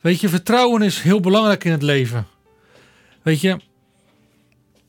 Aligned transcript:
Weet 0.00 0.20
je, 0.20 0.28
vertrouwen 0.28 0.82
is 0.82 1.00
heel 1.00 1.20
belangrijk 1.20 1.64
in 1.64 1.72
het 1.72 1.82
leven. 1.82 2.26
Weet 3.22 3.40
je, 3.40 3.60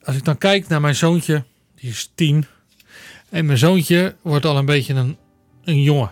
als 0.04 0.16
ik 0.16 0.26
dan 0.26 0.38
kijk 0.38 0.68
naar 0.68 0.82
mijn 0.82 0.96
zoontje, 0.96 1.44
die 1.76 1.90
is 1.90 2.12
tien. 2.16 2.46
En 3.30 3.46
mijn 3.46 3.58
zoontje 3.58 4.16
wordt 4.22 4.46
al 4.46 4.58
een 4.58 4.66
beetje 4.66 4.94
een, 4.94 5.18
een 5.64 5.82
jongen. 5.82 6.12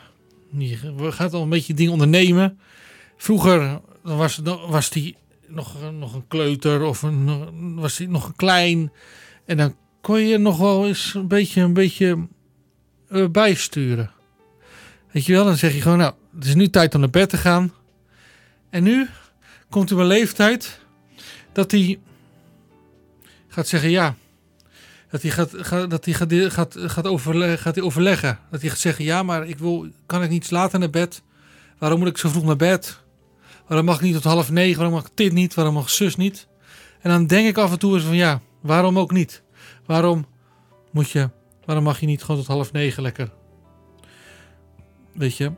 Die 0.50 0.80
gaat 1.10 1.34
al 1.34 1.42
een 1.42 1.50
beetje 1.50 1.74
dingen 1.74 1.92
ondernemen. 1.92 2.60
Vroeger 3.18 3.80
was, 4.02 4.42
was 4.68 4.90
die 4.90 5.16
nog, 5.48 5.76
nog 5.92 6.14
een 6.14 6.28
kleuter 6.28 6.84
of 6.84 7.02
een, 7.02 7.76
was 7.76 7.98
hij 7.98 8.08
nog 8.08 8.28
een 8.28 8.36
klein. 8.36 8.92
En 9.46 9.58
dan 9.58 9.76
kon 10.02 10.20
je 10.20 10.38
nog 10.38 10.58
wel 10.58 10.88
eens 10.88 11.14
een 11.14 11.28
beetje, 11.28 11.62
een 11.62 11.74
beetje 11.74 12.28
uh, 13.12 13.28
bijsturen. 13.28 14.12
Weet 15.12 15.26
je 15.26 15.34
wel, 15.34 15.46
dan 15.46 15.58
zeg 15.58 15.74
je 15.74 15.82
gewoon, 15.82 15.98
nou, 15.98 16.14
het 16.36 16.46
is 16.46 16.56
nu 16.56 16.70
tijd 16.70 16.94
om 16.94 17.00
naar 17.00 17.10
bed 17.10 17.30
te 17.30 17.38
gaan. 17.38 17.74
En 18.70 18.84
nu 18.84 19.08
komt 19.70 19.90
er 19.90 20.00
een 20.00 20.06
leeftijd 20.06 20.80
dat 21.52 21.72
hij 21.72 22.00
gaat 23.48 23.68
zeggen 23.68 23.90
ja. 23.90 24.16
Dat 25.10 25.22
hij 25.22 25.32
gaat, 25.32 25.90
dat 25.90 26.06
hij 26.06 26.14
gaat, 26.14 26.34
gaat, 26.34 26.76
gaat, 26.78 27.08
gaat 27.60 27.76
hij 27.76 27.84
overleggen. 27.84 28.40
Dat 28.52 28.62
hij 28.62 28.70
gaat 28.70 28.80
zeggen 28.80 29.06
ja, 29.06 29.24
maar 29.24 29.48
ik 29.48 29.58
wil, 29.58 29.88
kan 30.06 30.24
ik 30.24 30.30
niet 30.30 30.52
later 30.52 30.80
naar 30.80 30.90
bed? 30.90 31.22
Waarom 31.78 32.00
moet 32.00 32.08
ik 32.08 32.18
zo 32.18 32.30
vroeg 32.30 32.44
naar 32.44 32.56
bed? 32.56 33.00
Waarom 33.68 33.86
mag 33.86 33.96
ik 33.96 34.02
niet 34.02 34.14
tot 34.14 34.24
half 34.24 34.52
negen? 34.52 34.76
Waarom 34.76 34.96
mag 34.96 35.06
ik 35.06 35.12
dit 35.14 35.34
niet? 35.34 35.54
Waarom 35.54 35.74
mag 35.74 35.90
zus 35.90 36.16
niet? 36.16 36.48
En 37.02 37.10
dan 37.10 37.28
denk 37.28 37.48
ik 37.48 37.58
af 37.58 37.72
en 37.72 37.80
toe 37.80 37.94
eens 37.94 38.04
van 38.04 38.16
ja, 38.16 38.42
waarom 38.62 39.00
ook 39.00 39.12
niet? 39.12 39.44
Waarom 39.86 40.26
moet 40.92 41.10
je, 41.10 41.30
waarom 41.66 41.84
mag 41.84 42.00
je 42.00 42.06
niet 42.06 42.24
gewoon 42.24 42.38
tot 42.38 42.48
half 42.48 42.72
negen 42.72 43.04
lekker? 43.04 43.32
Weet 45.14 45.38
je, 45.38 45.52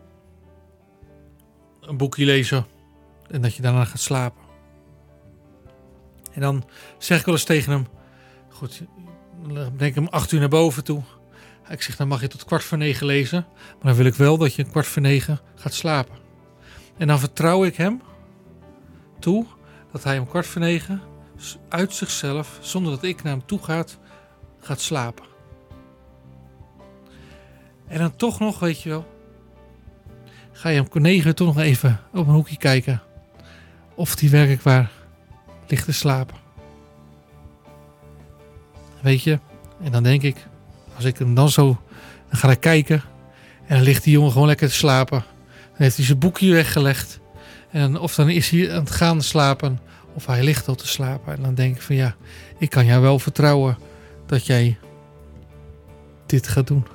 een 1.81 1.97
boekje 1.97 2.25
lezen 2.25 2.65
en 3.31 3.41
dat 3.41 3.55
je 3.55 3.61
daarna 3.61 3.85
gaat 3.85 3.99
slapen. 3.99 4.41
En 6.31 6.41
dan 6.41 6.63
zeg 6.97 7.19
ik 7.19 7.25
wel 7.25 7.33
eens 7.33 7.43
tegen 7.43 7.71
hem: 7.71 7.87
Goed, 8.49 8.83
dan 9.47 9.53
denk 9.53 9.79
ik 9.79 9.95
hem 9.95 10.07
acht 10.07 10.31
uur 10.31 10.39
naar 10.39 10.49
boven 10.49 10.83
toe. 10.83 11.01
Ik 11.69 11.81
zeg: 11.81 11.95
Dan 11.95 12.07
mag 12.07 12.21
je 12.21 12.27
tot 12.27 12.45
kwart 12.45 12.63
voor 12.63 12.77
negen 12.77 13.05
lezen. 13.05 13.45
Maar 13.55 13.83
dan 13.83 13.95
wil 13.95 14.05
ik 14.05 14.15
wel 14.15 14.37
dat 14.37 14.55
je 14.55 14.63
een 14.63 14.71
kwart 14.71 14.87
voor 14.87 15.01
negen 15.01 15.39
gaat 15.55 15.73
slapen. 15.73 16.15
En 16.97 17.07
dan 17.07 17.19
vertrouw 17.19 17.63
ik 17.63 17.75
hem 17.75 18.01
toe 19.19 19.45
dat 19.91 20.03
hij 20.03 20.19
om 20.19 20.27
kwart 20.27 20.47
voor 20.47 20.61
negen 20.61 21.01
uit 21.69 21.93
zichzelf, 21.93 22.57
zonder 22.61 22.91
dat 22.91 23.03
ik 23.03 23.23
naar 23.23 23.33
hem 23.33 23.45
toe 23.45 23.63
ga, 23.63 23.85
gaat 24.59 24.81
slapen. 24.81 25.25
En 27.87 27.99
dan 27.99 28.15
toch 28.15 28.39
nog, 28.39 28.59
weet 28.59 28.81
je 28.81 28.89
wel, 28.89 29.05
ga 30.51 30.69
je 30.69 30.85
om 30.91 31.01
negen 31.01 31.35
toch 31.35 31.55
nog 31.55 31.63
even 31.63 31.99
op 32.13 32.27
een 32.27 32.33
hoekje 32.33 32.57
kijken 32.57 33.01
of 33.95 34.15
die 34.15 34.29
werkelijk 34.29 34.61
waar 34.61 34.91
ligt 35.67 35.85
te 35.85 35.91
slapen. 35.91 36.35
Weet 39.01 39.23
je, 39.23 39.39
en 39.83 39.91
dan 39.91 40.03
denk 40.03 40.21
ik, 40.21 40.47
als 40.95 41.05
ik 41.05 41.17
hem 41.17 41.35
dan 41.35 41.49
zo, 41.49 41.81
dan 42.29 42.39
ga 42.39 42.49
ik 42.49 42.59
kijken 42.59 43.03
en 43.65 43.75
dan 43.75 43.85
ligt 43.85 44.03
die 44.03 44.13
jongen 44.13 44.31
gewoon 44.31 44.47
lekker 44.47 44.67
te 44.67 44.73
slapen. 44.73 45.23
Dan 45.49 45.81
heeft 45.81 45.95
hij 45.95 46.05
zijn 46.05 46.19
boekje 46.19 46.53
weggelegd. 46.53 47.19
En 47.71 47.99
of 47.99 48.15
dan 48.15 48.29
is 48.29 48.49
hij 48.49 48.73
aan 48.73 48.79
het 48.79 48.91
gaan 48.91 49.21
slapen, 49.21 49.79
of 50.13 50.25
hij 50.25 50.43
ligt 50.43 50.67
al 50.67 50.75
te 50.75 50.87
slapen. 50.87 51.33
En 51.35 51.41
dan 51.41 51.53
denk 51.53 51.75
ik 51.75 51.81
van 51.81 51.95
ja, 51.95 52.15
ik 52.57 52.69
kan 52.69 52.85
jou 52.85 53.01
wel 53.01 53.19
vertrouwen 53.19 53.77
dat 54.25 54.45
jij 54.45 54.77
dit 56.25 56.47
gaat 56.47 56.67
doen. 56.67 56.85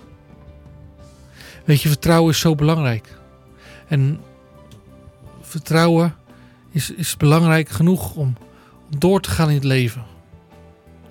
Weet 1.64 1.82
je, 1.82 1.88
vertrouwen 1.88 2.30
is 2.30 2.40
zo 2.40 2.54
belangrijk. 2.54 3.18
En 3.88 4.20
vertrouwen 5.40 6.14
is, 6.76 6.90
is 6.90 7.16
belangrijk 7.16 7.68
genoeg 7.68 8.14
om, 8.14 8.36
door 8.98 9.20
te 9.20 9.30
gaan 9.30 9.48
in 9.48 9.54
het 9.54 9.64
leven. 9.64 10.04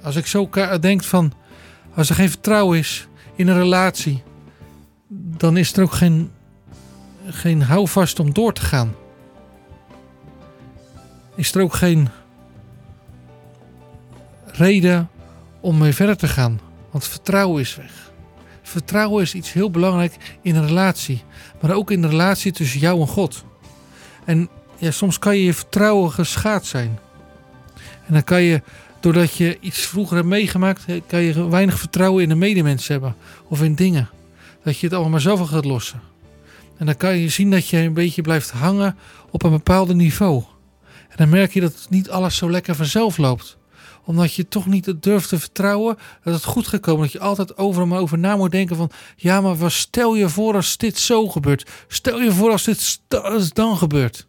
Als 0.03 0.15
ik 0.15 0.25
zo 0.25 0.49
denk 0.79 1.03
van, 1.03 1.33
als 1.95 2.09
er 2.09 2.15
geen 2.15 2.29
vertrouwen 2.29 2.77
is 2.77 3.07
in 3.35 3.47
een 3.47 3.57
relatie, 3.57 4.23
dan 5.37 5.57
is 5.57 5.73
er 5.73 5.83
ook 5.83 5.91
geen, 5.91 6.31
geen 7.25 7.61
houvast 7.61 8.19
om 8.19 8.33
door 8.33 8.53
te 8.53 8.61
gaan. 8.61 8.95
Is 11.35 11.55
er 11.55 11.61
ook 11.61 11.73
geen 11.73 12.09
reden 14.45 15.09
om 15.59 15.77
mee 15.77 15.93
verder 15.93 16.17
te 16.17 16.27
gaan, 16.27 16.59
want 16.91 17.07
vertrouwen 17.07 17.61
is 17.61 17.75
weg. 17.75 18.11
Vertrouwen 18.61 19.21
is 19.21 19.33
iets 19.33 19.53
heel 19.53 19.71
belangrijk 19.71 20.37
in 20.41 20.55
een 20.55 20.67
relatie, 20.67 21.23
maar 21.61 21.71
ook 21.71 21.91
in 21.91 22.01
de 22.01 22.07
relatie 22.07 22.51
tussen 22.51 22.79
jou 22.79 23.01
en 23.01 23.07
God. 23.07 23.43
En 24.25 24.49
ja, 24.77 24.91
soms 24.91 25.19
kan 25.19 25.37
je 25.37 25.43
je 25.43 25.53
vertrouwen 25.53 26.11
geschaad 26.11 26.65
zijn. 26.65 26.99
En 28.05 28.13
dan 28.13 28.23
kan 28.23 28.41
je, 28.41 28.61
doordat 28.99 29.33
je 29.33 29.57
iets 29.59 29.79
vroeger 29.79 30.15
hebt 30.15 30.27
meegemaakt, 30.27 30.85
kan 31.07 31.21
je 31.21 31.49
weinig 31.49 31.79
vertrouwen 31.79 32.23
in 32.23 32.29
de 32.29 32.35
medemens 32.35 32.87
hebben. 32.87 33.15
Of 33.47 33.61
in 33.61 33.75
dingen. 33.75 34.09
Dat 34.63 34.77
je 34.77 34.85
het 34.85 34.93
allemaal 34.93 35.11
maar 35.11 35.21
zelf 35.21 35.49
gaat 35.49 35.65
lossen. 35.65 36.01
En 36.77 36.85
dan 36.85 36.97
kan 36.97 37.17
je 37.17 37.29
zien 37.29 37.51
dat 37.51 37.67
je 37.67 37.77
een 37.77 37.93
beetje 37.93 38.21
blijft 38.21 38.51
hangen 38.51 38.97
op 39.31 39.43
een 39.43 39.51
bepaald 39.51 39.93
niveau. 39.93 40.43
En 41.09 41.15
dan 41.17 41.29
merk 41.29 41.53
je 41.53 41.61
dat 41.61 41.87
niet 41.89 42.09
alles 42.09 42.37
zo 42.37 42.49
lekker 42.49 42.75
vanzelf 42.75 43.17
loopt 43.17 43.57
omdat 44.05 44.33
je 44.33 44.47
toch 44.47 44.65
niet 44.65 44.93
durft 44.99 45.29
te 45.29 45.39
vertrouwen 45.39 45.97
dat 46.23 46.33
het 46.33 46.43
goed 46.43 46.67
gaat 46.67 46.79
komen. 46.79 47.01
Dat 47.01 47.11
je 47.11 47.19
altijd 47.19 47.57
over 47.57 47.83
en 47.83 47.93
over 47.93 48.17
na 48.17 48.35
moet 48.35 48.51
denken 48.51 48.75
van... 48.75 48.91
Ja, 49.15 49.41
maar 49.41 49.55
wat 49.55 49.71
stel 49.71 50.15
je 50.15 50.29
voor 50.29 50.55
als 50.55 50.77
dit 50.77 50.97
zo 50.97 51.27
gebeurt? 51.27 51.69
Stel 51.87 52.21
je 52.21 52.31
voor 52.31 52.51
als 52.51 52.63
dit 52.63 52.99
als 53.09 53.53
dan 53.53 53.77
gebeurt? 53.77 54.27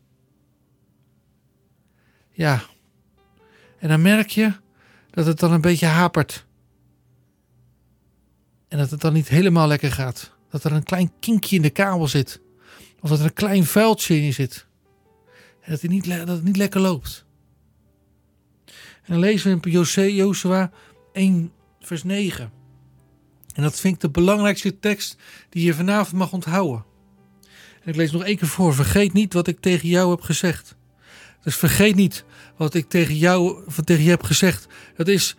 Ja. 2.37 2.63
En 3.79 3.89
dan 3.89 4.03
merk 4.03 4.31
je 4.31 4.53
dat 5.11 5.27
het 5.27 5.39
dan 5.39 5.53
een 5.53 5.61
beetje 5.61 5.87
hapert. 5.87 6.47
En 8.69 8.79
dat 8.79 8.91
het 8.91 9.01
dan 9.01 9.13
niet 9.13 9.29
helemaal 9.29 9.69
lekker 9.69 9.93
gaat. 9.93 10.33
Dat 10.51 10.65
er 10.65 10.73
een 10.73 10.83
klein 10.83 11.13
kinkje 11.21 11.57
in 11.57 11.63
de 11.63 11.71
kabel 11.71 12.09
zit. 12.09 12.41
Of 13.01 13.09
dat 13.09 13.19
er 13.19 13.25
een 13.25 13.33
klein 13.33 13.65
vuiltje 13.65 14.21
in 14.21 14.33
zit. 14.33 14.67
En 15.61 15.71
dat 15.71 15.81
het 15.81 15.91
niet, 15.91 16.05
dat 16.05 16.29
het 16.29 16.45
niet 16.45 16.57
lekker 16.57 16.81
loopt. 16.81 17.25
En 18.67 19.13
dan 19.13 19.19
lezen 19.19 19.61
we 19.61 19.71
in 19.71 20.15
Jozua 20.15 20.71
1 21.13 21.53
vers 21.81 22.03
9. 22.03 22.53
En 23.55 23.63
dat 23.63 23.81
vind 23.81 23.95
ik 23.95 24.01
de 24.01 24.11
belangrijkste 24.11 24.79
tekst 24.79 25.17
die 25.49 25.65
je 25.65 25.75
vanavond 25.75 26.17
mag 26.17 26.33
onthouden. 26.33 26.85
En 27.83 27.89
ik 27.89 27.97
lees 27.97 28.13
nog 28.13 28.25
één 28.25 28.37
keer 28.37 28.49
voor. 28.49 28.75
Vergeet 28.75 29.13
niet 29.13 29.33
wat 29.33 29.47
ik 29.47 29.61
tegen 29.61 29.89
jou 29.89 30.11
heb 30.11 30.21
gezegd. 30.21 30.77
Dus 31.47 31.57
vergeet 31.57 31.95
niet 31.95 32.25
wat 32.57 32.75
ik 32.75 32.89
tegen 32.89 33.17
jou, 33.17 33.63
wat 33.77 33.87
tegen 33.87 34.05
je 34.05 34.11
heb 34.11 34.23
gezegd. 34.23 34.67
Dat 34.97 35.09
is 35.09 35.37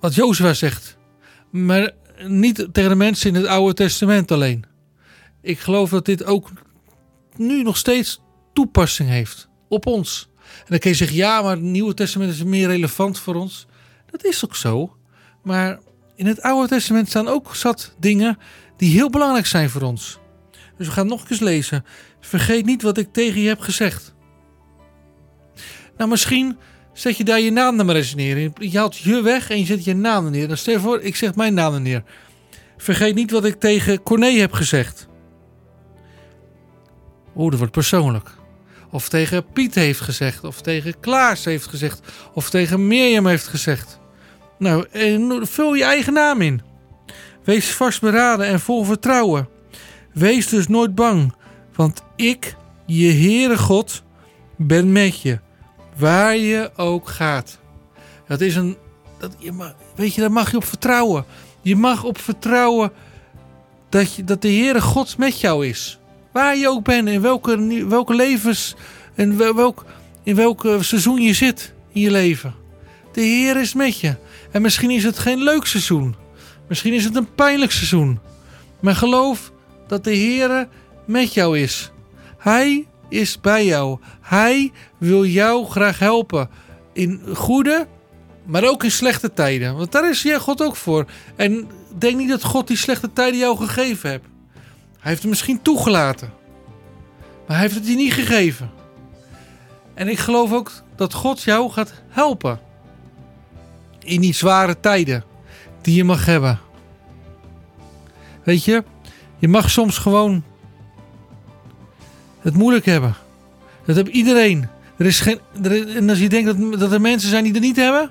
wat 0.00 0.14
Jozua 0.14 0.54
zegt. 0.54 0.96
Maar 1.50 1.90
niet 2.26 2.68
tegen 2.72 2.90
de 2.90 2.96
mensen 2.96 3.28
in 3.28 3.34
het 3.34 3.46
Oude 3.46 3.74
Testament 3.74 4.32
alleen. 4.32 4.64
Ik 5.40 5.58
geloof 5.58 5.90
dat 5.90 6.04
dit 6.04 6.24
ook 6.24 6.50
nu 7.36 7.62
nog 7.62 7.76
steeds 7.76 8.20
toepassing 8.52 9.08
heeft 9.08 9.48
op 9.68 9.86
ons. 9.86 10.28
En 10.38 10.66
dan 10.68 10.78
kun 10.78 10.90
je 10.90 10.96
zeggen, 10.96 11.16
ja, 11.16 11.42
maar 11.42 11.50
het 11.50 11.60
Nieuwe 11.60 11.94
Testament 11.94 12.32
is 12.32 12.42
meer 12.42 12.66
relevant 12.66 13.18
voor 13.18 13.34
ons. 13.34 13.66
Dat 14.10 14.24
is 14.24 14.44
ook 14.44 14.56
zo. 14.56 14.96
Maar 15.42 15.78
in 16.14 16.26
het 16.26 16.42
Oude 16.42 16.68
Testament 16.68 17.08
staan 17.08 17.28
ook 17.28 17.56
zat 17.56 17.94
dingen 17.98 18.38
die 18.76 18.90
heel 18.90 19.10
belangrijk 19.10 19.46
zijn 19.46 19.70
voor 19.70 19.82
ons. 19.82 20.18
Dus 20.76 20.86
we 20.86 20.92
gaan 20.92 21.06
nog 21.06 21.30
eens 21.30 21.40
lezen. 21.40 21.84
Vergeet 22.20 22.64
niet 22.64 22.82
wat 22.82 22.98
ik 22.98 23.12
tegen 23.12 23.40
je 23.40 23.48
heb 23.48 23.60
gezegd. 23.60 24.13
Nou, 25.96 26.10
misschien 26.10 26.56
zet 26.92 27.16
je 27.16 27.24
daar 27.24 27.40
je 27.40 27.50
naam 27.50 27.76
maar 27.76 27.96
eens 27.96 28.14
neer. 28.14 28.50
Je 28.58 28.78
haalt 28.78 28.96
je 28.96 29.22
weg 29.22 29.50
en 29.50 29.58
je 29.58 29.64
zet 29.64 29.84
je 29.84 29.94
naam 29.94 30.30
neer. 30.30 30.48
Dan 30.48 30.56
stel 30.56 30.72
je 30.72 30.80
voor, 30.80 31.00
ik 31.00 31.16
zeg 31.16 31.34
mijn 31.34 31.54
naam 31.54 31.82
neer. 31.82 32.02
Vergeet 32.76 33.14
niet 33.14 33.30
wat 33.30 33.44
ik 33.44 33.60
tegen 33.60 34.02
Corné 34.02 34.30
heb 34.30 34.52
gezegd. 34.52 35.08
Oeh, 37.36 37.50
dat 37.50 37.58
wordt 37.58 37.72
persoonlijk. 37.72 38.30
Of 38.90 39.08
tegen 39.08 39.46
Piet 39.52 39.74
heeft 39.74 40.00
gezegd. 40.00 40.44
Of 40.44 40.60
tegen 40.60 41.00
Klaas 41.00 41.44
heeft 41.44 41.66
gezegd. 41.66 42.00
Of 42.32 42.50
tegen 42.50 42.86
Mirjam 42.86 43.26
heeft 43.26 43.46
gezegd. 43.46 44.00
Nou, 44.58 44.86
vul 45.46 45.74
je 45.74 45.84
eigen 45.84 46.12
naam 46.12 46.40
in. 46.40 46.62
Wees 47.44 47.70
vastberaden 47.70 48.46
en 48.46 48.60
vol 48.60 48.84
vertrouwen. 48.84 49.48
Wees 50.12 50.48
dus 50.48 50.66
nooit 50.66 50.94
bang. 50.94 51.34
Want 51.74 52.02
ik, 52.16 52.56
je 52.86 53.12
Heere 53.12 53.58
God, 53.58 54.02
ben 54.56 54.92
met 54.92 55.22
je. 55.22 55.38
Waar 55.96 56.36
je 56.36 56.70
ook 56.76 57.08
gaat. 57.08 57.58
Dat 58.28 58.40
is 58.40 58.56
een. 58.56 58.76
Dat, 59.18 59.36
je 59.38 59.52
mag, 59.52 59.74
weet 59.94 60.14
je, 60.14 60.20
daar 60.20 60.32
mag 60.32 60.50
je 60.50 60.56
op 60.56 60.64
vertrouwen. 60.64 61.24
Je 61.62 61.76
mag 61.76 62.04
op 62.04 62.18
vertrouwen 62.18 62.92
dat, 63.88 64.14
je, 64.14 64.24
dat 64.24 64.42
de 64.42 64.48
Heere 64.48 64.80
God 64.80 65.18
met 65.18 65.40
jou 65.40 65.66
is. 65.66 65.98
Waar 66.32 66.56
je 66.56 66.68
ook 66.68 66.84
bent, 66.84 67.08
in 67.08 67.20
welke, 67.20 67.84
welke 67.88 68.14
levens, 68.14 68.74
in 69.14 69.36
welk, 69.36 69.84
in 70.22 70.34
welk 70.34 70.66
seizoen 70.80 71.20
je 71.20 71.32
zit 71.32 71.72
in 71.92 72.00
je 72.00 72.10
leven. 72.10 72.54
De 73.12 73.20
Heer 73.20 73.56
is 73.56 73.74
met 73.74 74.00
je. 74.00 74.16
En 74.50 74.62
misschien 74.62 74.90
is 74.90 75.04
het 75.04 75.18
geen 75.18 75.42
leuk 75.42 75.66
seizoen. 75.66 76.14
Misschien 76.68 76.92
is 76.92 77.04
het 77.04 77.16
een 77.16 77.34
pijnlijk 77.34 77.72
seizoen. 77.72 78.18
Maar 78.80 78.94
geloof 78.94 79.52
dat 79.86 80.04
de 80.04 80.14
Heer 80.14 80.68
met 81.04 81.34
jou 81.34 81.58
is. 81.58 81.90
Hij 82.38 82.86
is 83.08 83.40
bij 83.40 83.64
jou. 83.64 83.98
Hij 84.20 84.72
wil 84.98 85.24
jou 85.24 85.66
graag 85.66 85.98
helpen. 85.98 86.50
In 86.92 87.22
goede, 87.34 87.86
maar 88.44 88.64
ook 88.64 88.84
in 88.84 88.90
slechte 88.90 89.32
tijden. 89.32 89.76
Want 89.76 89.92
daar 89.92 90.10
is 90.10 90.22
jij 90.22 90.38
God 90.38 90.62
ook 90.62 90.76
voor. 90.76 91.06
En 91.36 91.68
denk 91.98 92.16
niet 92.16 92.28
dat 92.28 92.42
God 92.44 92.66
die 92.66 92.76
slechte 92.76 93.12
tijden 93.12 93.38
jou 93.38 93.56
gegeven 93.56 94.10
heeft. 94.10 94.24
Hij 94.98 95.10
heeft 95.10 95.20
het 95.20 95.30
misschien 95.30 95.62
toegelaten. 95.62 96.32
Maar 97.46 97.56
hij 97.56 97.66
heeft 97.66 97.74
het 97.74 97.88
je 97.88 97.94
niet 97.94 98.12
gegeven. 98.12 98.70
En 99.94 100.08
ik 100.08 100.18
geloof 100.18 100.52
ook 100.52 100.72
dat 100.96 101.14
God 101.14 101.42
jou 101.42 101.70
gaat 101.70 101.92
helpen. 102.08 102.60
In 103.98 104.20
die 104.20 104.34
zware 104.34 104.80
tijden 104.80 105.24
die 105.80 105.94
je 105.94 106.04
mag 106.04 106.26
hebben. 106.26 106.60
Weet 108.44 108.64
je, 108.64 108.84
je 109.38 109.48
mag 109.48 109.70
soms 109.70 109.98
gewoon 109.98 110.44
het 112.44 112.54
moeilijk 112.54 112.84
hebben. 112.84 113.14
Dat 113.86 113.96
heeft 113.96 114.08
iedereen. 114.08 114.68
Er 114.96 115.06
is 115.06 115.20
geen, 115.20 115.38
er, 115.62 115.96
en 115.96 116.08
als 116.08 116.18
je 116.18 116.28
denkt 116.28 116.46
dat, 116.46 116.80
dat 116.80 116.92
er 116.92 117.00
mensen 117.00 117.28
zijn 117.30 117.44
die 117.44 117.52
het 117.52 117.62
niet 117.62 117.76
hebben, 117.76 118.10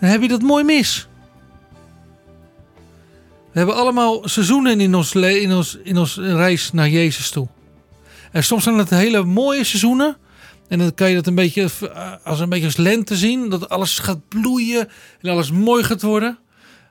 dan 0.00 0.10
heb 0.10 0.22
je 0.22 0.28
dat 0.28 0.42
mooi 0.42 0.64
mis. 0.64 1.08
We 3.52 3.58
hebben 3.62 3.74
allemaal 3.76 4.28
seizoenen 4.28 4.80
in 4.80 4.94
ons, 4.94 5.14
in 5.14 5.52
ons, 5.52 5.78
in 5.82 5.98
ons 5.98 6.16
reis 6.16 6.72
naar 6.72 6.88
Jezus 6.88 7.30
toe. 7.30 7.48
En 8.32 8.44
soms 8.44 8.62
zijn 8.62 8.78
het 8.78 8.90
hele 8.90 9.24
mooie 9.24 9.64
seizoenen. 9.64 10.16
En 10.68 10.78
dan 10.78 10.94
kan 10.94 11.08
je 11.08 11.14
dat 11.14 11.26
een 11.26 11.34
beetje 11.34 11.70
als 12.24 12.40
een 12.40 12.48
beetje 12.48 12.64
als 12.64 12.76
lente 12.76 13.16
zien. 13.16 13.48
Dat 13.48 13.68
alles 13.68 13.98
gaat 13.98 14.28
bloeien 14.28 14.88
en 15.20 15.30
alles 15.30 15.50
mooi 15.50 15.84
gaat 15.84 16.02
worden. 16.02 16.38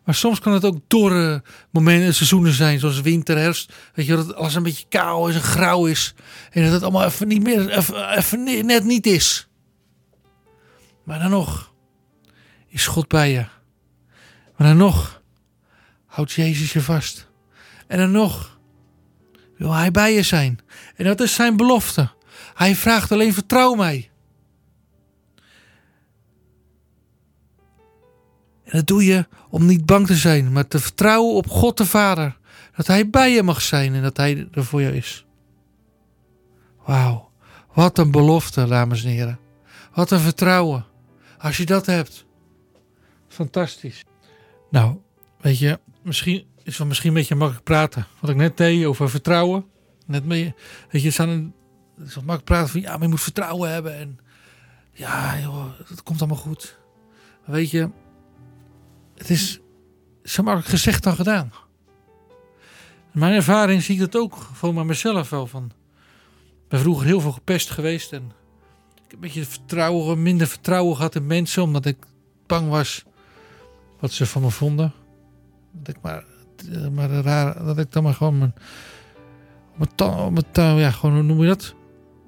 Maar 0.05 0.15
soms 0.15 0.39
kan 0.39 0.53
het 0.53 0.65
ook 0.65 0.79
dorre 0.87 1.43
momenten, 1.71 2.13
seizoenen 2.13 2.53
zijn, 2.53 2.79
zoals 2.79 3.01
winter, 3.01 3.37
herfst. 3.37 3.73
Weet 3.93 4.05
je, 4.05 4.15
dat 4.15 4.35
alles 4.35 4.55
een 4.55 4.63
beetje 4.63 4.85
kaal 4.89 5.27
is 5.27 5.35
en 5.35 5.41
grauw 5.41 5.85
is. 5.85 6.13
En 6.51 6.63
dat 6.63 6.71
het 6.71 6.83
allemaal 6.83 7.05
even 7.05 7.27
niet 7.27 7.43
meer, 7.43 7.69
even, 7.69 8.17
even 8.17 8.65
net 8.65 8.83
niet 8.83 9.05
is. 9.05 9.47
Maar 11.03 11.19
dan 11.19 11.29
nog 11.29 11.73
is 12.67 12.87
God 12.87 13.07
bij 13.07 13.31
je. 13.31 13.45
Maar 14.57 14.67
dan 14.67 14.77
nog 14.77 15.21
houdt 16.05 16.31
Jezus 16.31 16.73
je 16.73 16.81
vast. 16.81 17.27
En 17.87 17.97
dan 17.97 18.11
nog 18.11 18.59
wil 19.57 19.73
Hij 19.73 19.91
bij 19.91 20.13
je 20.13 20.23
zijn. 20.23 20.59
En 20.95 21.05
dat 21.05 21.21
is 21.21 21.33
zijn 21.33 21.57
belofte. 21.57 22.11
Hij 22.53 22.75
vraagt 22.75 23.11
alleen 23.11 23.33
vertrouw 23.33 23.73
mij. 23.73 24.09
En 28.65 28.77
dat 28.77 28.87
doe 28.87 29.05
je 29.05 29.27
om 29.49 29.65
niet 29.65 29.85
bang 29.85 30.07
te 30.07 30.15
zijn, 30.15 30.51
maar 30.51 30.67
te 30.67 30.79
vertrouwen 30.79 31.35
op 31.35 31.49
God 31.49 31.77
de 31.77 31.85
Vader. 31.85 32.37
Dat 32.75 32.87
Hij 32.87 33.09
bij 33.09 33.31
je 33.31 33.43
mag 33.43 33.61
zijn 33.61 33.93
en 33.93 34.01
dat 34.01 34.17
Hij 34.17 34.47
er 34.51 34.65
voor 34.65 34.81
jou 34.81 34.93
is. 34.93 35.25
Wauw, 36.85 37.31
wat 37.73 37.97
een 37.97 38.11
belofte, 38.11 38.67
dames 38.67 39.03
en 39.03 39.09
heren. 39.09 39.39
Wat 39.93 40.11
een 40.11 40.19
vertrouwen. 40.19 40.85
Als 41.37 41.57
je 41.57 41.65
dat 41.65 41.85
hebt. 41.85 42.25
Fantastisch. 43.27 44.03
Nou, 44.69 44.97
weet 45.39 45.59
je, 45.59 45.79
misschien 46.03 46.45
is 46.63 46.77
het 46.77 46.87
misschien 46.87 47.09
een 47.09 47.15
beetje 47.15 47.35
makkelijk 47.35 47.65
praten. 47.65 48.05
Wat 48.19 48.29
ik 48.29 48.35
net 48.35 48.57
deed 48.57 48.85
over 48.85 49.09
vertrouwen. 49.09 49.65
Net 50.05 50.25
mee, 50.25 50.53
weet 50.89 51.01
je, 51.01 51.07
het 51.97 52.07
is 52.07 52.15
makkelijk 52.15 52.43
praten 52.43 52.69
van 52.69 52.81
ja, 52.81 52.91
maar 52.91 53.01
je 53.01 53.07
moet 53.07 53.21
vertrouwen 53.21 53.71
hebben. 53.71 53.97
En 53.97 54.19
ja, 54.91 55.39
joh, 55.39 55.65
het 55.87 56.03
komt 56.03 56.19
allemaal 56.19 56.37
goed. 56.37 56.77
weet 57.45 57.71
je, 57.71 57.89
het 59.17 59.29
is 59.29 59.59
zo 60.23 60.43
makkelijk 60.43 60.69
gezegd 60.69 61.03
dan 61.03 61.15
gedaan. 61.15 61.51
Mijn 63.11 63.33
ervaring 63.33 63.83
zie 63.83 63.95
ik 63.95 64.11
dat 64.11 64.21
ook 64.21 64.37
maar 64.73 64.85
mezelf 64.85 65.29
wel 65.29 65.47
van. 65.47 65.71
Ik 66.45 66.67
ben 66.67 66.79
vroeger 66.79 67.05
heel 67.05 67.19
veel 67.21 67.31
gepest 67.31 67.69
geweest 67.69 68.13
en 68.13 68.23
ik 68.95 69.01
heb 69.01 69.13
een 69.13 69.19
beetje 69.19 69.45
vertrouwen, 69.45 70.21
minder 70.21 70.47
vertrouwen 70.47 70.95
gehad 70.95 71.15
in 71.15 71.27
mensen 71.27 71.63
omdat 71.63 71.85
ik 71.85 71.97
bang 72.45 72.69
was 72.69 73.03
wat 73.99 74.11
ze 74.11 74.25
van 74.25 74.41
me 74.41 74.49
vonden. 74.49 74.93
Dat 75.71 75.95
ik 75.95 76.01
maar, 76.01 76.23
maar 76.91 77.09
raar, 77.09 77.65
dat 77.65 77.77
ik 77.77 77.91
dan 77.91 78.03
maar 78.03 78.13
gewoon 78.13 78.37
mijn, 78.37 78.53
mijn, 79.75 80.77
ja, 80.77 80.91
gewoon 80.91 81.15
hoe 81.15 81.23
noem 81.23 81.41
je 81.41 81.47
dat? 81.47 81.75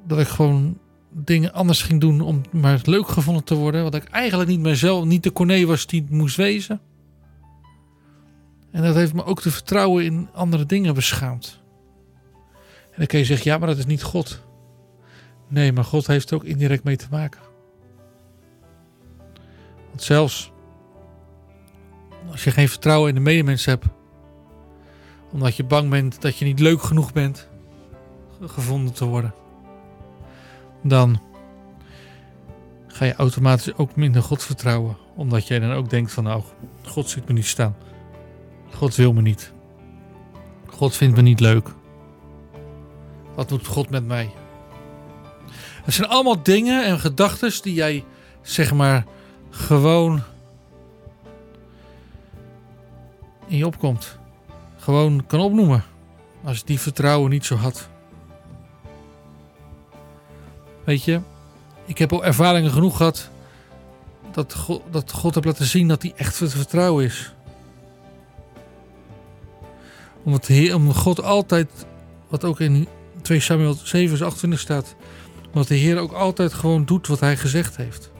Dat 0.05 0.19
ik 0.19 0.27
gewoon 0.27 0.77
dingen 1.09 1.53
anders 1.53 1.81
ging 1.81 2.01
doen 2.01 2.21
om 2.21 2.41
maar 2.51 2.79
leuk 2.83 3.07
gevonden 3.07 3.43
te 3.43 3.55
worden. 3.55 3.83
Wat 3.83 3.95
ik 3.95 4.03
eigenlijk 4.03 4.49
niet 4.49 4.59
mezelf, 4.59 5.05
niet 5.05 5.23
de 5.23 5.31
Corné 5.31 5.65
was 5.65 5.87
die 5.87 6.05
moest 6.09 6.35
wezen. 6.35 6.81
En 8.71 8.83
dat 8.83 8.95
heeft 8.95 9.13
me 9.13 9.25
ook 9.25 9.41
te 9.41 9.51
vertrouwen 9.51 10.05
in 10.05 10.29
andere 10.33 10.65
dingen 10.65 10.93
beschaamd. 10.93 11.61
En 12.83 12.95
dan 12.97 13.05
kun 13.05 13.19
je 13.19 13.25
zeggen, 13.25 13.51
ja, 13.51 13.57
maar 13.57 13.67
dat 13.67 13.77
is 13.77 13.85
niet 13.85 14.03
God. 14.03 14.45
Nee, 15.47 15.71
maar 15.71 15.83
God 15.83 16.07
heeft 16.07 16.29
er 16.29 16.35
ook 16.35 16.43
indirect 16.43 16.83
mee 16.83 16.95
te 16.95 17.07
maken. 17.11 17.41
Want 19.89 20.03
zelfs 20.03 20.51
als 22.31 22.43
je 22.43 22.51
geen 22.51 22.69
vertrouwen 22.69 23.09
in 23.09 23.15
de 23.15 23.21
medemens 23.21 23.65
hebt, 23.65 23.85
omdat 25.31 25.55
je 25.55 25.63
bang 25.63 25.89
bent 25.89 26.21
dat 26.21 26.37
je 26.37 26.45
niet 26.45 26.59
leuk 26.59 26.81
genoeg 26.81 27.13
bent 27.13 27.47
gevonden 28.41 28.93
te 28.93 29.05
worden, 29.05 29.33
dan 30.83 31.21
ga 32.87 33.05
je 33.05 33.15
automatisch 33.15 33.75
ook 33.75 33.95
minder 33.95 34.23
God 34.23 34.43
vertrouwen. 34.43 34.97
Omdat 35.15 35.47
jij 35.47 35.59
dan 35.59 35.71
ook 35.71 35.89
denkt 35.89 36.11
van 36.11 36.23
nou, 36.23 36.43
God 36.83 37.09
ziet 37.09 37.27
me 37.27 37.33
niet 37.33 37.45
staan. 37.45 37.75
God 38.73 38.95
wil 38.95 39.13
me 39.13 39.21
niet. 39.21 39.53
God 40.67 40.95
vindt 40.95 41.15
me 41.15 41.21
niet 41.21 41.39
leuk. 41.39 41.69
Wat 43.35 43.49
doet 43.49 43.67
God 43.67 43.89
met 43.89 44.05
mij? 44.05 44.31
Het 45.83 45.93
zijn 45.93 46.07
allemaal 46.07 46.43
dingen 46.43 46.85
en 46.85 46.99
gedachten 46.99 47.61
die 47.61 47.73
jij 47.73 48.05
zeg 48.41 48.73
maar 48.73 49.05
gewoon 49.49 50.21
in 53.47 53.57
je 53.57 53.65
opkomt. 53.65 54.17
Gewoon 54.77 55.25
kan 55.25 55.39
opnoemen. 55.39 55.83
Als 56.43 56.57
je 56.57 56.65
die 56.65 56.79
vertrouwen 56.79 57.29
niet 57.29 57.45
zo 57.45 57.55
had. 57.55 57.89
Weet 60.87 61.03
je, 61.03 61.19
ik 61.85 61.97
heb 61.97 62.13
al 62.13 62.25
ervaringen 62.25 62.71
genoeg 62.71 62.97
gehad 62.97 63.29
dat 64.31 64.53
God, 64.53 64.81
dat 64.91 65.11
God 65.11 65.33
heeft 65.33 65.45
laten 65.45 65.65
zien 65.65 65.87
dat 65.87 66.01
hij 66.01 66.13
echt 66.15 66.35
vertrouwen 66.35 67.05
is. 67.05 67.33
Omdat, 70.23 70.45
Heer, 70.45 70.79
God 70.79 71.23
altijd, 71.23 71.69
wat 72.27 72.43
ook 72.43 72.59
in 72.59 72.87
2 73.21 73.39
Samuel 73.39 73.73
7 73.73 74.09
vers 74.09 74.21
28 74.21 74.59
staat, 74.59 74.95
omdat 75.47 75.67
de 75.67 75.75
Heer 75.75 75.97
ook 75.97 76.11
altijd 76.11 76.53
gewoon 76.53 76.85
doet 76.85 77.07
wat 77.07 77.19
hij 77.19 77.37
gezegd 77.37 77.77
heeft. 77.77 78.11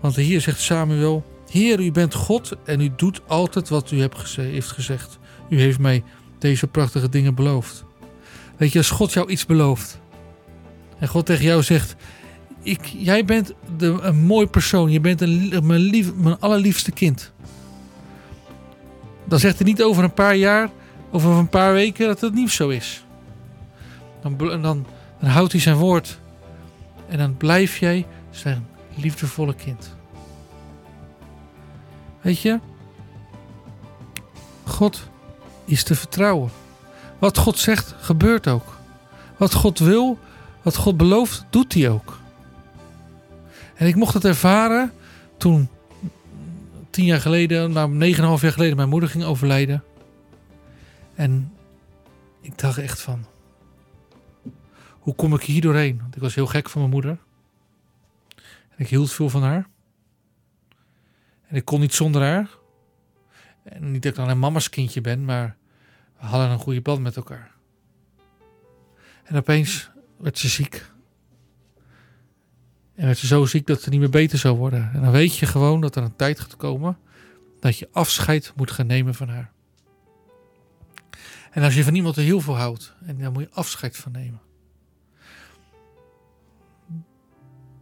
Want 0.00 0.14
de 0.14 0.22
Heer 0.22 0.40
zegt 0.40 0.60
Samuel, 0.60 1.24
Heer, 1.50 1.80
u 1.80 1.92
bent 1.92 2.14
God 2.14 2.52
en 2.64 2.80
u 2.80 2.92
doet 2.96 3.20
altijd 3.26 3.68
wat 3.68 3.90
u 3.90 4.00
heeft 4.34 4.70
gezegd. 4.70 5.18
U 5.48 5.60
heeft 5.60 5.78
mij 5.78 6.04
deze 6.38 6.66
prachtige 6.66 7.08
dingen 7.08 7.34
beloofd. 7.34 7.84
Weet 8.56 8.72
je, 8.72 8.78
als 8.78 8.90
God 8.90 9.12
jou 9.12 9.30
iets 9.30 9.46
belooft, 9.46 10.00
en 10.98 11.08
God 11.08 11.26
tegen 11.26 11.44
jou 11.44 11.62
zegt: 11.62 11.96
ik, 12.62 12.84
Jij 12.84 13.24
bent 13.24 13.52
de, 13.76 13.98
een 14.00 14.24
mooi 14.24 14.46
persoon. 14.46 14.90
Je 14.90 15.00
bent 15.00 15.20
een, 15.20 15.52
mijn, 15.62 15.80
lief, 15.80 16.14
mijn 16.14 16.40
allerliefste 16.40 16.90
kind. 16.90 17.32
Dan 19.24 19.38
zegt 19.38 19.58
hij 19.58 19.66
niet 19.66 19.82
over 19.82 20.04
een 20.04 20.14
paar 20.14 20.36
jaar, 20.36 20.70
over 21.10 21.30
een 21.30 21.48
paar 21.48 21.72
weken 21.72 22.06
dat 22.06 22.20
het 22.20 22.34
niet 22.34 22.50
zo 22.50 22.68
is. 22.68 23.04
Dan, 24.22 24.36
dan, 24.36 24.86
dan 25.20 25.30
houdt 25.30 25.52
hij 25.52 25.60
zijn 25.60 25.76
woord. 25.76 26.20
En 27.08 27.18
dan 27.18 27.36
blijf 27.36 27.78
jij 27.78 28.06
zijn 28.30 28.66
liefdevolle 28.94 29.54
kind. 29.54 29.94
Weet 32.20 32.40
je? 32.40 32.58
God 34.64 35.08
is 35.64 35.82
te 35.82 35.94
vertrouwen. 35.94 36.50
Wat 37.18 37.38
God 37.38 37.58
zegt, 37.58 37.94
gebeurt 38.00 38.48
ook. 38.48 38.76
Wat 39.36 39.54
God 39.54 39.78
wil, 39.78 40.18
wat 40.66 40.76
God 40.76 40.96
belooft, 40.96 41.44
doet 41.50 41.74
hij 41.74 41.90
ook. 41.90 42.18
En 43.74 43.86
ik 43.86 43.94
mocht 43.94 44.14
het 44.14 44.24
ervaren 44.24 44.92
toen 45.36 45.68
tien 46.90 47.04
jaar 47.04 47.20
geleden, 47.20 47.72
nou 47.72 47.90
negen 47.90 48.22
en 48.22 48.28
half 48.28 48.40
jaar 48.40 48.52
geleden, 48.52 48.76
mijn 48.76 48.88
moeder 48.88 49.08
ging 49.08 49.24
overlijden. 49.24 49.84
En 51.14 51.52
ik 52.40 52.58
dacht 52.58 52.78
echt 52.78 53.00
van, 53.00 53.26
hoe 54.90 55.14
kom 55.14 55.34
ik 55.34 55.42
hier 55.42 55.60
doorheen? 55.60 55.98
Want 56.00 56.16
ik 56.16 56.22
was 56.22 56.34
heel 56.34 56.46
gek 56.46 56.68
van 56.68 56.80
mijn 56.80 56.92
moeder. 56.92 57.18
En 58.68 58.76
ik 58.76 58.88
hield 58.88 59.12
veel 59.12 59.30
van 59.30 59.42
haar. 59.42 59.66
En 61.46 61.56
ik 61.56 61.64
kon 61.64 61.80
niet 61.80 61.94
zonder 61.94 62.22
haar. 62.22 62.50
En 63.62 63.90
niet 63.90 64.02
dat 64.02 64.12
ik 64.12 64.18
dan 64.18 64.28
een 64.28 64.38
mama's 64.38 64.68
kindje 64.68 65.00
ben, 65.00 65.24
maar 65.24 65.56
we 66.18 66.26
hadden 66.26 66.50
een 66.50 66.58
goede 66.58 66.80
band 66.80 67.00
met 67.00 67.16
elkaar. 67.16 67.50
En 69.24 69.36
opeens 69.36 69.94
werd 70.18 70.38
ze 70.38 70.48
ziek. 70.48 70.90
En 72.94 73.06
werd 73.06 73.18
ze 73.18 73.26
zo 73.26 73.44
ziek 73.44 73.66
dat 73.66 73.82
ze 73.82 73.90
niet 73.90 74.00
meer 74.00 74.10
beter 74.10 74.38
zou 74.38 74.56
worden. 74.56 74.90
En 74.92 75.02
dan 75.02 75.10
weet 75.10 75.36
je 75.36 75.46
gewoon 75.46 75.80
dat 75.80 75.96
er 75.96 76.02
een 76.02 76.16
tijd 76.16 76.40
gaat 76.40 76.56
komen 76.56 76.98
dat 77.60 77.78
je 77.78 77.88
afscheid 77.92 78.52
moet 78.56 78.70
gaan 78.70 78.86
nemen 78.86 79.14
van 79.14 79.28
haar. 79.28 79.52
En 81.50 81.62
als 81.62 81.74
je 81.74 81.84
van 81.84 81.94
iemand 81.94 82.16
er 82.16 82.22
heel 82.22 82.40
veel 82.40 82.56
houdt, 82.56 82.94
en 83.06 83.18
dan 83.18 83.32
moet 83.32 83.42
je 83.42 83.50
afscheid 83.52 83.96
van 83.96 84.12
nemen. 84.12 84.40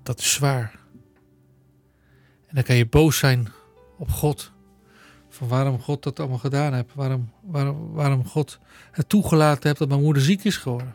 dat 0.05 0.19
is 0.19 0.33
zwaar. 0.33 0.79
En 2.47 2.55
dan 2.55 2.63
kan 2.63 2.77
je 2.77 2.87
boos 2.87 3.19
zijn 3.19 3.49
op 3.99 4.11
God. 4.11 4.53
Van 5.29 5.49
waarom 5.49 5.81
God 5.81 6.03
dat 6.03 6.21
allemaal 6.21 6.39
gedaan 6.39 6.75
heeft. 6.75 6.95
Waarom, 6.95 7.33
waarom, 7.43 7.93
waarom 7.93 8.27
God 8.27 8.59
het 8.91 9.09
toegelaten 9.09 9.67
heeft 9.67 9.79
dat 9.79 9.89
mijn 9.89 10.03
moeder 10.03 10.23
ziek 10.23 10.45
is 10.45 10.57
geworden. 10.57 10.95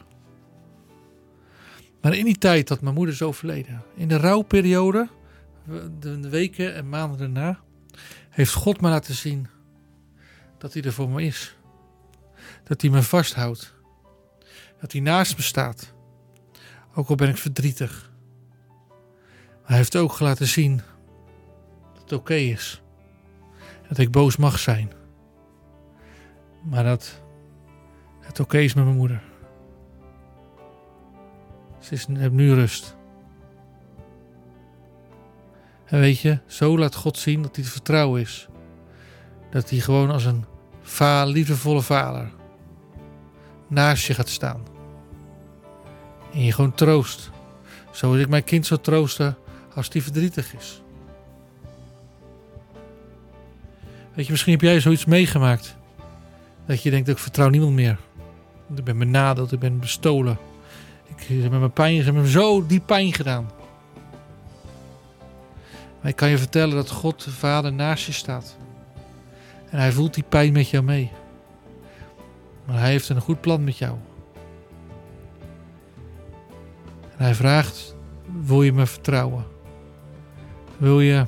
Maar 2.02 2.16
in 2.16 2.26
die 2.26 2.38
tijd 2.38 2.68
dat 2.68 2.82
mijn 2.82 2.96
moeder 2.96 3.14
is 3.14 3.22
overleden. 3.22 3.84
In 3.96 4.08
de 4.08 4.18
rouwperiode. 4.18 5.10
De 6.00 6.30
weken 6.30 6.76
en 6.76 6.90
maanden 6.90 7.18
daarna. 7.18 7.60
Heeft 8.30 8.54
God 8.54 8.82
me 8.82 8.90
laten 8.90 9.14
zien. 9.14 9.48
Dat 10.58 10.74
hij 10.74 10.82
er 10.82 10.94
voor 10.94 11.10
me 11.10 11.24
is. 11.24 11.56
Dat 12.64 12.82
hij 12.82 12.90
me 12.90 13.02
vasthoudt. 13.02 13.74
Dat 14.82 14.92
hij 14.92 15.02
naast 15.02 15.38
me 15.38 15.44
staat. 15.44 15.94
Ook 16.94 17.10
al 17.10 17.16
ben 17.16 17.30
ik 17.30 17.38
verdrietig. 17.38 18.12
Hij 19.64 19.78
heeft 19.78 19.96
ook 19.96 20.20
laten 20.20 20.48
zien 20.48 20.82
dat 21.94 22.02
het 22.02 22.12
oké 22.12 22.34
is. 22.34 22.82
Dat 23.88 23.98
ik 23.98 24.12
boos 24.12 24.38
mag 24.38 24.60
zijn. 24.60 24.92
Maar 26.64 26.84
dat 26.84 27.22
het 28.20 28.40
oké 28.40 28.58
is 28.58 28.74
met 28.74 28.84
mijn 28.84 28.98
moeder. 28.98 29.29
Ze 31.80 31.90
heeft 31.90 32.32
nu 32.32 32.54
rust. 32.54 32.96
En 35.86 36.00
weet 36.00 36.20
je, 36.20 36.40
zo 36.46 36.78
laat 36.78 36.96
God 36.96 37.18
zien 37.18 37.42
dat 37.42 37.56
hij 37.56 37.66
te 37.66 37.72
vertrouwen 37.72 38.22
is. 38.22 38.48
Dat 39.52 39.70
hij 39.70 39.80
gewoon 39.80 40.12
als 40.12 40.26
een 40.26 40.46
va 40.82 41.26
liefdevolle 41.26 41.82
vader 41.82 42.32
naast 43.68 44.06
je 44.06 44.14
gaat 44.14 44.30
staan. 44.30 44.64
En 46.34 46.44
je 46.44 46.52
gewoon 46.52 46.74
troost. 46.74 47.32
Zoals 47.92 48.18
ik 48.18 48.30
mijn 48.30 48.44
kind 48.44 48.66
zou 48.66 48.80
troosten 48.82 49.38
als 49.76 49.90
die 49.90 50.04
verdrietig 50.04 50.54
is. 50.54 50.82
Weet 54.14 54.26
je, 54.26 54.32
misschien 54.32 54.54
heb 54.54 54.62
jij 54.62 54.80
zoiets 54.80 55.06
meegemaakt. 55.06 55.76
Dat 56.66 56.84
je 56.84 56.90
denkt, 56.90 57.08
ik 57.08 57.18
vertrouw 57.18 57.50
niemand 57.50 57.74
meer. 57.74 57.98
Ik 58.76 58.84
ben 58.84 58.98
benadeeld, 58.98 59.52
ik 59.52 59.60
ben 59.60 59.80
bestolen. 59.80 60.38
Ik 61.16 61.42
heb 61.42 61.52
mijn 61.52 61.72
pijn, 61.72 61.98
ze 61.98 62.04
hebben 62.04 62.28
zo 62.28 62.66
die 62.66 62.80
pijn 62.80 63.14
gedaan. 63.14 63.50
Maar 66.02 66.12
ik 66.12 66.16
kan 66.16 66.30
je 66.30 66.38
vertellen 66.38 66.76
dat 66.76 66.90
God, 66.90 67.24
de 67.24 67.32
Vader, 67.32 67.74
naast 67.74 68.06
je 68.06 68.12
staat. 68.12 68.58
En 69.70 69.80
hij 69.80 69.92
voelt 69.92 70.14
die 70.14 70.24
pijn 70.30 70.54
met 70.54 70.70
jou 70.70 70.84
mee. 70.84 71.12
Maar 72.66 72.80
hij 72.80 72.90
heeft 72.90 73.10
een 73.10 73.22
goed 73.22 73.42
plan 73.42 73.64
met 73.64 73.78
jou. 73.78 73.98
En 77.18 77.26
hij 77.26 77.36
vraagt, 77.36 77.96
wil 78.42 78.64
je 78.64 78.74
me 78.74 78.86
vertrouwen? 78.86 79.46
Wil 80.78 81.02
je 81.02 81.26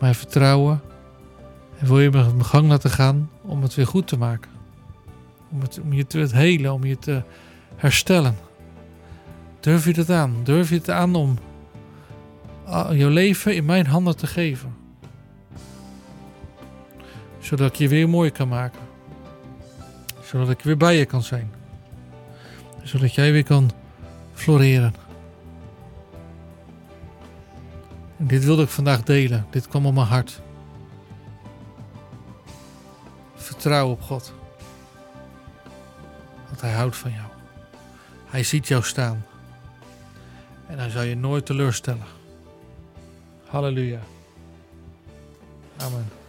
mij 0.00 0.14
vertrouwen? 0.14 0.80
En 1.78 1.86
wil 1.86 2.00
je 2.00 2.10
me 2.10 2.22
mijn 2.22 2.44
gang 2.44 2.68
laten 2.68 2.90
gaan 2.90 3.30
om 3.42 3.62
het 3.62 3.74
weer 3.74 3.86
goed 3.86 4.08
te 4.08 4.18
maken? 4.18 4.50
Om, 5.50 5.60
het, 5.60 5.80
om 5.82 5.92
je 5.92 6.06
te 6.06 6.28
helen, 6.32 6.72
om 6.72 6.84
je 6.84 6.98
te 6.98 7.22
herstellen. 7.80 8.36
Durf 9.60 9.84
je 9.84 9.92
het 9.92 10.10
aan? 10.10 10.36
Durf 10.44 10.68
je 10.68 10.74
het 10.74 10.90
aan 10.90 11.14
om 11.14 11.38
jouw 12.90 13.08
leven 13.08 13.54
in 13.54 13.64
mijn 13.64 13.86
handen 13.86 14.16
te 14.16 14.26
geven? 14.26 14.74
Zodat 17.38 17.68
ik 17.68 17.74
je 17.74 17.88
weer 17.88 18.08
mooi 18.08 18.30
kan 18.30 18.48
maken. 18.48 18.80
Zodat 20.22 20.50
ik 20.50 20.60
weer 20.60 20.76
bij 20.76 20.96
je 20.96 21.04
kan 21.04 21.22
zijn. 21.22 21.52
Zodat 22.82 23.14
jij 23.14 23.32
weer 23.32 23.44
kan 23.44 23.70
floreren. 24.34 24.94
En 28.18 28.26
dit 28.26 28.44
wilde 28.44 28.62
ik 28.62 28.68
vandaag 28.68 29.02
delen. 29.02 29.46
Dit 29.50 29.68
kwam 29.68 29.86
op 29.86 29.94
mijn 29.94 30.06
hart. 30.06 30.40
Vertrouw 33.34 33.90
op 33.90 34.02
God. 34.02 34.32
Want 36.48 36.60
Hij 36.60 36.72
houdt 36.72 36.96
van 36.96 37.10
jou. 37.10 37.39
Hij 38.30 38.42
ziet 38.42 38.68
jou 38.68 38.82
staan. 38.82 39.26
En 40.66 40.78
hij 40.78 40.90
zal 40.90 41.02
je 41.02 41.16
nooit 41.16 41.46
teleurstellen. 41.46 42.06
Halleluja. 43.46 44.00
Amen. 45.76 46.19